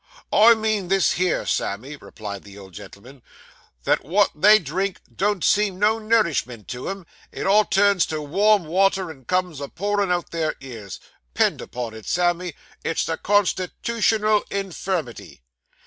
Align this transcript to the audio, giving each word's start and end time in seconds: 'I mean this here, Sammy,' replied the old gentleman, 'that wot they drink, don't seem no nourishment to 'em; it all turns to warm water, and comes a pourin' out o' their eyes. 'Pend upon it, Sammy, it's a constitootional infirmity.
'I 0.33 0.55
mean 0.55 0.87
this 0.87 1.11
here, 1.11 1.45
Sammy,' 1.45 1.95
replied 1.95 2.41
the 2.41 2.57
old 2.57 2.73
gentleman, 2.73 3.21
'that 3.83 4.03
wot 4.03 4.31
they 4.33 4.57
drink, 4.57 4.99
don't 5.15 5.43
seem 5.43 5.77
no 5.77 5.99
nourishment 5.99 6.67
to 6.69 6.89
'em; 6.89 7.05
it 7.31 7.45
all 7.45 7.65
turns 7.65 8.07
to 8.07 8.19
warm 8.19 8.65
water, 8.65 9.11
and 9.11 9.27
comes 9.27 9.61
a 9.61 9.67
pourin' 9.67 10.11
out 10.11 10.33
o' 10.33 10.35
their 10.35 10.55
eyes. 10.63 10.99
'Pend 11.35 11.61
upon 11.61 11.93
it, 11.93 12.07
Sammy, 12.07 12.55
it's 12.83 13.07
a 13.09 13.15
constitootional 13.15 14.41
infirmity. 14.49 15.43